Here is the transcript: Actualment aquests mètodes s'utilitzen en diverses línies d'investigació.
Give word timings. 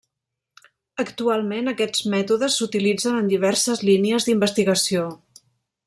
Actualment 1.03 1.69
aquests 1.73 2.07
mètodes 2.15 2.57
s'utilitzen 2.63 3.21
en 3.21 3.31
diverses 3.35 3.85
línies 3.91 4.27
d'investigació. 4.31 5.07